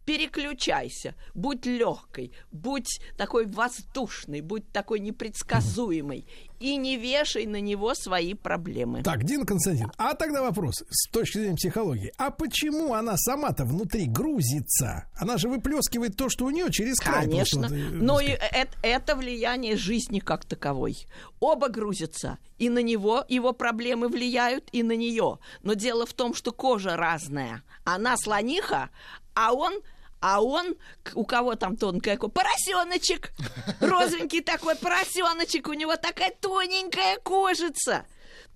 [0.08, 6.26] переключайся, будь легкой, будь такой воздушной, будь такой непредсказуемой
[6.60, 9.02] и не вешай на него свои проблемы.
[9.02, 12.10] Так, Дин Константин, а тогда вопрос с точки зрения психологии.
[12.16, 15.10] А почему она сама-то внутри грузится?
[15.14, 17.26] Она же выплескивает то, что у нее через край.
[17.26, 17.66] Конечно.
[17.66, 18.50] э, Но и сказать.
[18.52, 21.06] это, это влияние жизни как таковой.
[21.38, 22.38] Оба грузятся.
[22.56, 25.38] И на него его проблемы влияют, и на нее.
[25.62, 27.62] Но дело в том, что кожа разная.
[27.84, 28.88] Она слониха,
[29.34, 29.74] а он
[30.20, 30.76] а он,
[31.14, 33.32] у кого там тонкая кожа, поросеночек,
[33.80, 38.06] розовенький такой поросеночек, у него такая тоненькая кожица.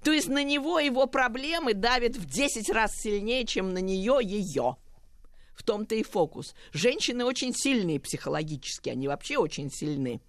[0.02, 4.76] То есть на него его проблемы давят в 10 раз сильнее, чем на нее ее.
[5.54, 6.54] В том-то и фокус.
[6.72, 10.20] Женщины очень сильные психологически, они вообще очень сильны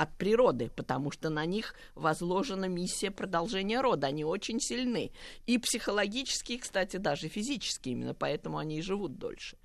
[0.00, 4.06] от природы, потому что на них возложена миссия продолжения рода.
[4.06, 5.10] Они очень сильны.
[5.44, 7.90] И психологически, кстати, даже физически.
[7.90, 9.58] Именно поэтому они и живут дольше.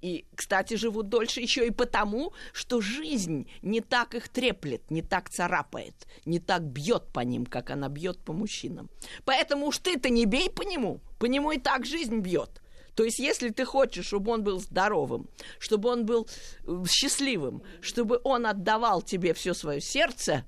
[0.00, 5.28] И, кстати, живут дольше еще и потому, что жизнь не так их треплет, не так
[5.28, 8.90] царапает, не так бьет по ним, как она бьет по мужчинам.
[9.24, 12.62] Поэтому уж ты-то не бей по нему, по нему и так жизнь бьет.
[12.94, 15.28] То есть, если ты хочешь, чтобы он был здоровым,
[15.60, 16.28] чтобы он был
[16.64, 20.44] э, счастливым, чтобы он отдавал тебе все свое сердце,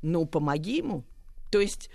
[0.00, 1.04] ну, помоги ему.
[1.50, 1.90] То есть,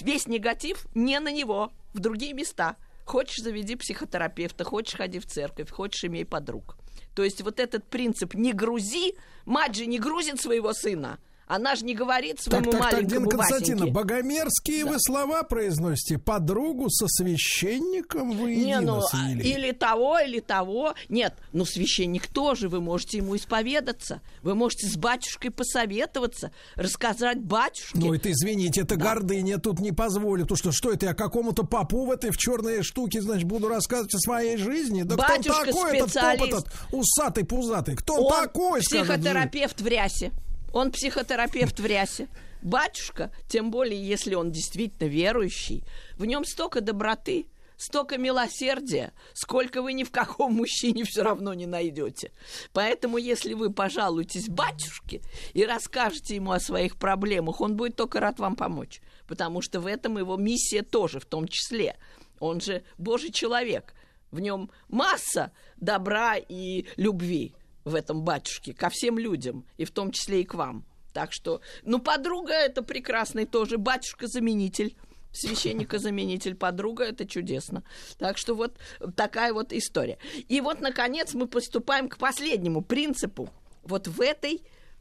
[0.00, 2.76] весь негатив не на него, в другие места.
[3.04, 6.76] Хочешь, заведи психотерапевта, хочешь, ходи в церковь, хочешь, имей подруг.
[7.14, 11.18] То есть, вот этот принцип «не грузи», мать же не грузит своего сына,
[11.50, 13.92] она же не говорит Так, своему так, так, маленькому Константиновна, Васеньке.
[13.92, 16.16] богомерзкие вы слова произносите.
[16.16, 19.50] Подругу со священником вы Не, ну, а, свели.
[19.50, 20.94] или того, или того.
[21.08, 24.20] Нет, ну, священник тоже, вы можете ему исповедаться.
[24.42, 27.98] Вы можете с батюшкой посоветоваться, рассказать батюшке.
[27.98, 30.46] Ну, это, извините, это гордыня тут не позволит.
[30.46, 34.14] То что, что это, я какому-то попу в этой в черной штуке, значит, буду рассказывать
[34.14, 35.02] о своей жизни?
[35.02, 36.58] Да кто Батюшка он такой, этот поп специалист.
[36.58, 37.96] этот усатый, пузатый?
[37.96, 39.08] Кто он, такой, скажет?
[39.08, 40.30] психотерапевт в рясе.
[40.72, 42.28] Он психотерапевт в рясе.
[42.62, 45.82] Батюшка, тем более, если он действительно верующий,
[46.16, 47.46] в нем столько доброты,
[47.80, 52.32] столько милосердия, сколько вы ни в каком мужчине все равно не найдете.
[52.72, 55.22] Поэтому, если вы пожалуетесь батюшке
[55.54, 59.00] и расскажете ему о своих проблемах, он будет только рад вам помочь.
[59.26, 61.96] Потому что в этом его миссия тоже, в том числе.
[62.38, 63.94] Он же Божий человек.
[64.30, 67.54] В нем масса добра и любви
[67.84, 70.84] в этом батюшке ко всем людям, и в том числе и к вам.
[71.12, 74.96] Так что, ну, подруга это прекрасный тоже, батюшка-заменитель.
[75.32, 77.84] Священника-заменитель, подруга, это чудесно.
[78.18, 78.76] Так что вот
[79.14, 80.18] такая вот история.
[80.48, 83.48] И вот, наконец, мы поступаем к последнему принципу.
[83.84, 84.60] Вот в этой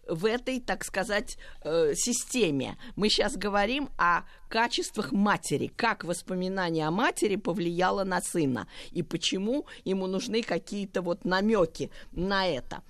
[0.09, 2.77] в этой, так сказать, э, системе.
[2.95, 9.65] Мы сейчас говорим о качествах матери, как воспоминание о матери повлияло на сына и почему
[9.85, 12.81] ему нужны какие-то вот намеки на это.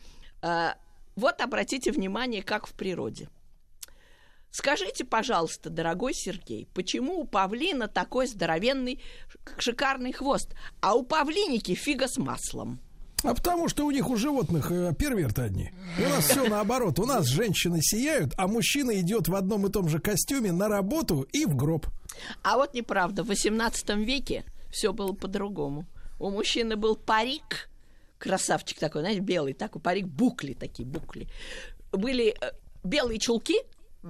[0.42, 0.74] Э,
[1.16, 3.30] вот обратите внимание, как в природе.
[4.52, 9.02] Скажите, пожалуйста, дорогой Сергей, почему у павлина такой здоровенный,
[9.60, 12.80] шикарный хвост, а у павлиники фига с маслом?
[13.24, 15.72] А потому что у них у животных э, перверты одни.
[15.98, 17.00] У нас все наоборот.
[17.00, 21.28] У нас женщины сияют, а мужчина идет в одном и том же костюме на работу
[21.34, 21.88] и в гроб.
[22.44, 23.24] А вот неправда.
[23.24, 25.86] В XVIII веке все было по-другому.
[26.20, 27.70] У мужчины был парик,
[28.18, 31.28] красавчик такой, знаете, белый такой парик, букли такие, букли.
[31.92, 32.52] Были э,
[32.84, 33.56] белые чулки,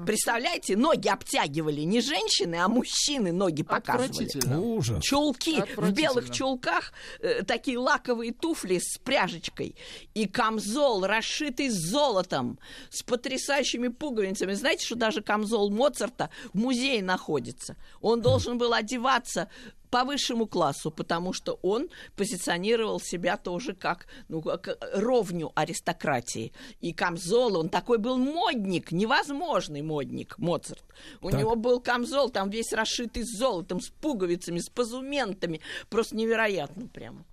[0.06, 4.56] представляете, ноги обтягивали не женщины, а мужчины ноги показывали.
[4.56, 5.04] Ужас.
[5.04, 9.76] Чулки в белых чулках, э, такие лаковые туфли с пряжечкой
[10.14, 14.54] и камзол, расшитый золотом, с потрясающими пуговицами.
[14.54, 17.76] Знаете, что даже камзол Моцарта в музее находится?
[18.02, 19.50] Он должен был одеваться
[19.90, 26.52] по высшему классу, потому что он позиционировал себя тоже как ну, как ровню аристократии.
[26.82, 30.84] И камзол, он такой был модник, невозможный модник, Моцарт.
[31.22, 31.40] У Так.
[31.40, 35.62] него был камзол, там весь расшитый золотом, с пуговицами, с позументами.
[35.90, 37.26] Просто невероятно прямо.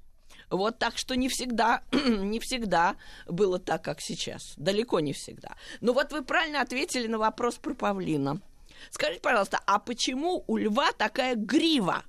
[0.49, 4.55] Вот так что не всегда, не всегда было так, как сейчас.
[4.57, 5.57] Далеко не всегда.
[5.81, 8.40] Но вот вы правильно ответили на вопрос про павлина.
[8.90, 12.05] Скажите, пожалуйста, а почему у льва такая грива?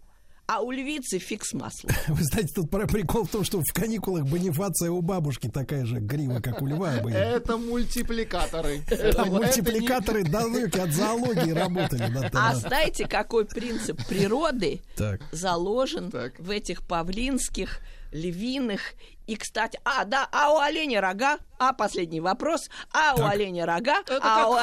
[0.48, 1.92] А у львицы фиг с маслом.
[2.08, 6.00] Вы знаете, тут про- прикол в том, что в каникулах Бонифация у бабушки такая же
[6.00, 6.98] грива, как у льва.
[7.04, 7.16] были.
[7.16, 8.82] Это мультипликаторы.
[8.90, 12.12] Это не- мультипликаторы далеки от зоологии работали.
[12.14, 15.22] да, да, А знаете, какой принцип природы Так.
[15.32, 16.40] заложен Так.
[16.40, 17.80] в этих павлинских,
[18.12, 18.94] львиных
[19.28, 23.34] и, кстати, а, да, а у оленя рога, а, последний вопрос, а у Так.
[23.34, 24.56] оленя рога, Это а у у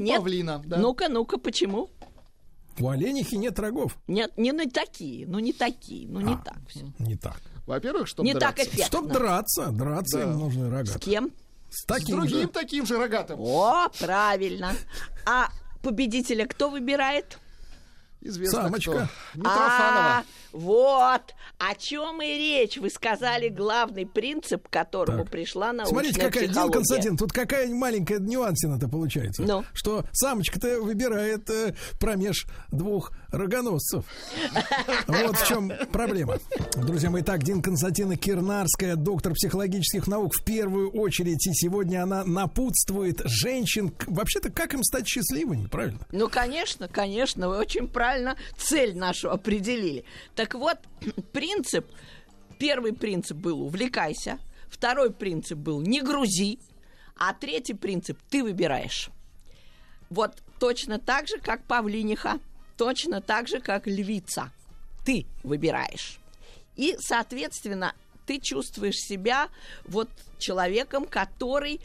[0.00, 0.16] нет.
[0.16, 0.78] павлина, да.
[0.78, 1.88] Ну-ка, ну-ка, почему?
[2.80, 3.96] У оленихи нет рогов.
[4.06, 6.36] Нет, не на такие, ну не такие, ну не А.
[6.38, 6.86] так все.
[6.98, 7.40] Не так.
[7.66, 8.84] Во-первых, чтобы Не так эффектно.
[8.86, 10.24] Чтоб драться, драться Да.
[10.24, 10.86] им нужны рога.
[10.86, 11.30] С кем?
[11.70, 12.48] С С таким другим же.
[12.48, 13.38] таким же рогатым.
[13.40, 14.72] О, правильно.
[15.26, 15.48] А
[15.82, 17.38] победителя кто выбирает?
[18.20, 18.90] Известно Самочка.
[18.92, 19.38] кто.
[19.38, 20.18] Митрофанова.
[20.18, 21.34] А, вот.
[21.58, 22.76] О чем и речь.
[22.76, 25.30] Вы сказали главный принцип, к которому Так.
[25.30, 26.72] пришла научная Смотрите, какая, Дин психология.
[26.74, 29.42] Константин, тут какая маленькая нюансина-то получается.
[29.42, 29.64] Ну?
[29.72, 34.04] Что самочка-то выбирает э, промеж двух рогоносцев.
[35.06, 36.38] Вот в чем проблема.
[36.76, 42.24] Друзья мои, так, Дин Константина Кирнарская, доктор психологических наук, в первую очередь, и сегодня она
[42.24, 46.00] напутствует женщин, вообще-то, как им стать счастливыми, правильно?
[46.12, 50.04] Ну, конечно, конечно, вы очень правильно цель нашу определили.
[50.42, 50.78] Так вот,
[51.32, 51.86] принцип,
[52.58, 56.58] первый принцип был увлекайся, второй принцип был не грузи,
[57.16, 59.10] а третий принцип ты выбираешь.
[60.10, 62.40] Вот точно так же, как павлиниха,
[62.76, 64.50] точно так же, как львица.
[65.04, 66.18] Ты выбираешь.
[66.74, 67.94] И, соответственно,
[68.26, 69.48] ты чувствуешь себя
[69.86, 71.80] вот человеком, который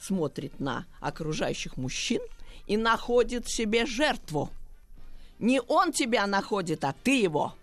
[0.00, 2.22] смотрит на окружающих мужчин
[2.66, 4.48] и находит себе жертву.
[5.38, 7.54] Не он тебя находит, а ты его.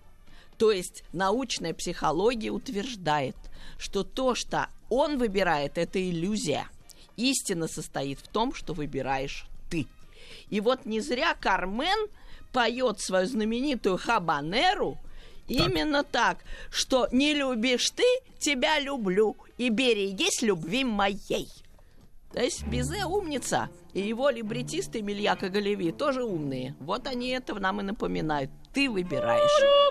[0.57, 3.35] То есть научная психология утверждает,
[3.77, 6.67] что то, что он выбирает, это иллюзия.
[7.15, 9.87] Истина состоит в том, что выбираешь ты.
[10.49, 12.09] И вот не зря Кармен
[12.51, 14.97] поет свою знаменитую хабанеру
[15.47, 16.39] именно так,
[16.69, 18.03] что не любишь ты,
[18.39, 21.49] тебя люблю, и берегись любви моей.
[22.33, 26.75] То есть Бизе умница, и его либретисты Мильяка Галеви тоже умные.
[26.79, 28.51] Вот они это нам и напоминают.
[28.77, 29.87] Ты выбираешь.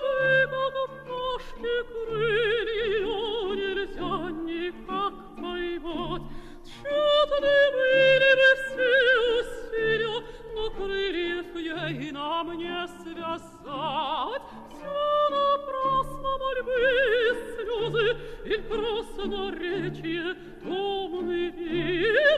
[19.17, 22.36] Красноречие, томный вид,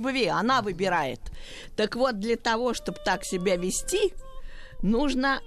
[0.00, 1.20] любви, она выбирает.
[1.76, 4.12] Так вот, для того, чтобы так себя вести,
[4.82, 5.40] нужно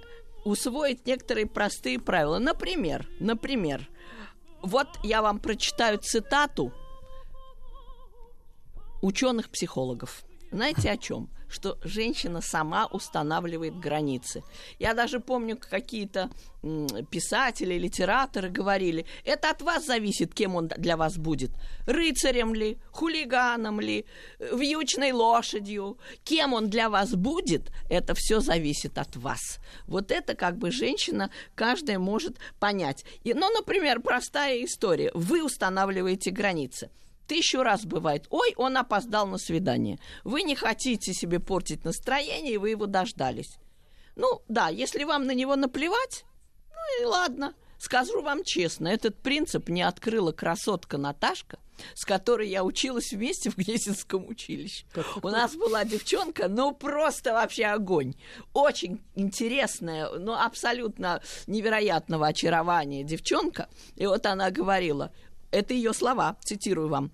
[0.44, 2.38] усвоить некоторые простые правила.
[2.38, 3.88] Например, например,
[4.62, 6.72] вот я вам прочитаю цитату
[9.02, 10.24] ученых-психологов.
[10.54, 11.28] Знаете о чем?
[11.48, 14.44] Что женщина сама устанавливает границы.
[14.78, 16.30] Я даже помню, какие-то
[17.10, 21.50] писатели, литераторы говорили, это от вас зависит, кем он для вас будет.
[21.88, 24.06] Рыцарем ли, хулиганом ли,
[24.38, 25.98] вьючной лошадью.
[26.22, 29.58] Кем он для вас будет, это все зависит от вас.
[29.88, 33.04] Вот это как бы женщина каждая может понять.
[33.24, 35.10] И, ну, например, простая история.
[35.14, 36.90] Вы устанавливаете границы.
[37.26, 38.26] Тысячу раз бывает.
[38.30, 39.98] Ой, он опоздал на свидание.
[40.24, 43.58] Вы не хотите себе портить настроение, и вы его дождались.
[44.16, 46.24] Ну, да, если вам на него наплевать,
[46.70, 47.54] ну и ладно.
[47.78, 51.58] Скажу вам честно, этот принцип не открыла красотка Наташка,
[51.94, 54.86] с которой я училась вместе в Гнесинском училище.
[55.22, 58.14] У нас была девчонка, ну просто вообще огонь.
[58.54, 63.68] Очень интересная, ну абсолютно невероятного очарования девчонка.
[63.96, 65.12] И вот она говорила,
[65.50, 67.12] это ее слова, цитирую вам.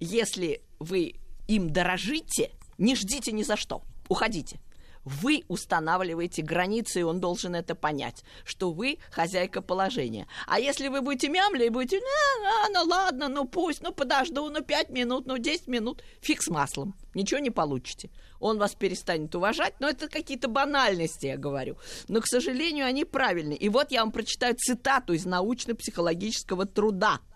[0.00, 1.14] Если вы
[1.48, 4.60] им дорожите, не ждите ни за что, уходите.
[5.06, 10.26] Вы устанавливаете границы, и он должен это понять, что вы хозяйка положения.
[10.48, 14.50] А если вы будете мямли и будете, а, а, ну ладно, ну пусть, ну подожду,
[14.50, 18.10] ну пять минут, ну десять минут, фиг с маслом, ничего не получите.
[18.40, 21.76] Он вас перестанет уважать, но это какие-то банальности, я говорю.
[22.08, 23.58] Но, к сожалению, они правильные.
[23.58, 27.20] И вот я вам прочитаю цитату из научно-психологического труда–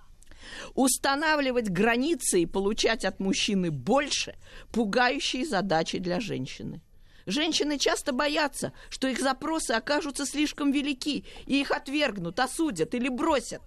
[0.74, 4.34] Устанавливать границы и получать от мужчины больше–
[4.72, 6.80] пугающие задачи для женщины.
[7.26, 13.62] Женщины часто боятся, что их запросы окажутся слишком велики, и их отвергнут, осудят или бросят.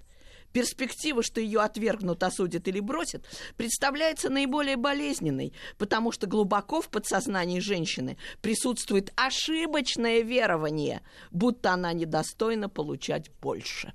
[0.52, 3.26] Перспектива, что ее отвергнут, осудят или бросят,
[3.58, 11.02] представляется наиболее болезненной, потому что глубоко в подсознании женщины присутствует ошибочное верование,
[11.32, 13.94] будто она недостойна получать больше.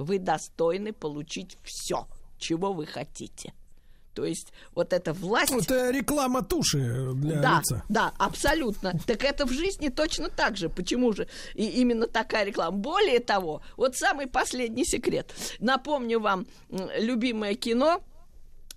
[0.00, 2.06] Вы достойны получить все,
[2.38, 3.52] чего вы хотите.
[4.14, 5.52] То есть вот эта власть...
[5.52, 7.84] Это реклама туши для да, лица.
[7.88, 8.98] Да, абсолютно.
[9.06, 10.68] Так это в жизни точно так же.
[10.68, 12.76] Почему же и именно такая реклама?
[12.76, 15.32] Более того, вот самый последний секрет.
[15.60, 16.46] Напомню вам
[16.98, 18.02] любимое кино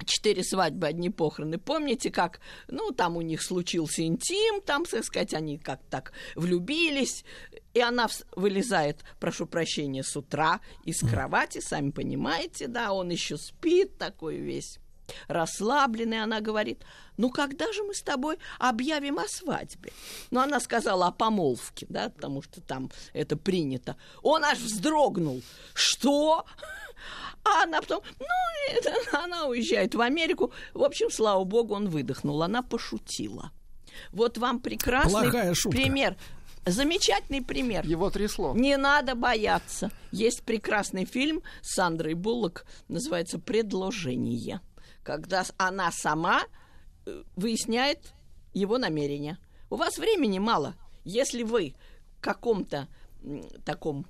[0.06, 1.58] четыре свадьбы, одни похороны.
[1.58, 7.26] Помните, как, ну, там у них случился интим, там, так сказать, они как так влюбились,
[7.74, 13.98] и она вылезает, прошу прощения, с утра из кровати, сами понимаете, да, он еще спит
[13.98, 14.80] такой весь
[15.28, 16.84] расслабленной, она говорит,
[17.18, 19.92] ну когда же мы с тобой объявим о свадьбе?
[20.32, 23.96] Ну, она сказала о помолвке, да, потому что там это принято.
[24.22, 25.42] Он аж вздрогнул.
[25.74, 26.46] Что?
[27.44, 28.94] А она потом, ну, это,
[29.24, 30.54] она уезжает в Америку.
[30.74, 32.42] В общем, слава богу, он выдохнул.
[32.42, 33.52] Она пошутила.
[34.12, 35.30] Вот вам прекрасный
[35.70, 36.16] пример.
[36.66, 37.86] Замечательный пример.
[37.86, 38.54] Его трясло.
[38.56, 39.92] Не надо бояться.
[40.12, 44.62] Есть прекрасный фильм с Сандрой Буллок, называется «Предложение»
[45.04, 46.44] когда она сама
[47.06, 48.14] э, выясняет
[48.54, 49.38] его намерения.
[49.70, 50.76] У вас времени мало.
[51.04, 51.76] Если вы
[52.18, 52.88] в каком-то
[53.66, 54.06] таком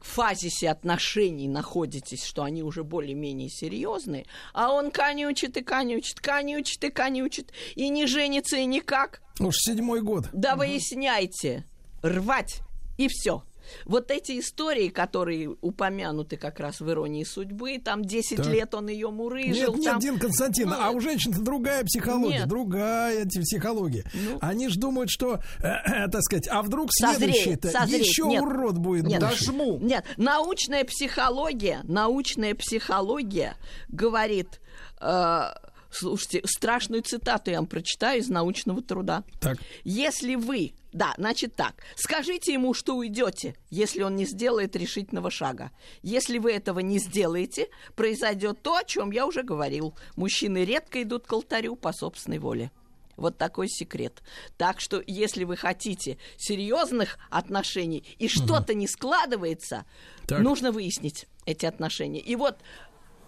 [0.00, 6.90] фазисе отношений находитесь, что они уже более-менее серьезные, а он конючит и конючит, конючит и
[6.90, 9.22] конючит, и не женится и никак.
[9.40, 10.28] Уж седьмой год.
[10.32, 11.64] Да выясняйте,
[12.02, 12.60] рвать,
[12.98, 13.44] и все.
[13.84, 18.46] Вот эти истории, которые упомянуты как раз в «Иронии судьбы», там 10 Так.
[18.46, 19.74] лет он ее мурыжил.
[19.74, 20.00] Нет, нет, там...
[20.00, 22.48] Дин Константин, Ну, а у женщин другая психология, Нет.
[22.48, 24.04] другая психология.
[24.14, 24.38] Ну.
[24.40, 28.42] Они же думают, что, э, э, так сказать, а вдруг следующий-то еще Нет.
[28.42, 29.20] урод будет Нет.
[29.20, 29.78] Дожму.
[29.80, 33.56] Нет, научная психология, научная психология
[33.88, 34.60] говорит,
[35.00, 35.42] э,
[35.90, 39.24] слушайте, страшную цитату я вам прочитаю из научного труда.
[39.40, 39.58] Так.
[39.84, 45.72] Если вы, да, значит так, скажите ему, что уйдете, если он не сделает решительного шага.
[46.02, 49.94] Если вы этого не сделаете, произойдет то, о чем я уже говорил.
[50.14, 52.70] Мужчины редко идут к алтарю по собственной воле.
[53.16, 54.22] Вот такой секрет.
[54.56, 59.86] Так что, если вы хотите серьезных отношений и что-то не складывается,
[60.28, 60.40] Так.
[60.40, 62.20] нужно выяснить эти отношения.
[62.20, 62.58] И вот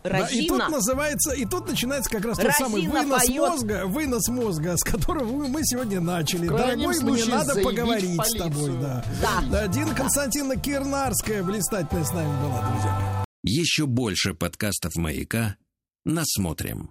[0.09, 0.69] Да, и тут Розина...
[0.69, 3.51] называется, и тут начинается как раз тот Разина самый вынос поёт.
[3.51, 6.49] мозга, вынос мозга, с которого мы- сегодня начали.
[6.49, 9.05] Дорогой, мне надо поговорить с тобой, да.
[9.21, 9.43] Да.
[9.51, 13.25] Да, Дина Константиновна Кирнарская, блистательная с нами была, друзья.
[13.43, 15.57] Еще больше подкастов «Маяка»
[16.05, 16.91] насмотрим.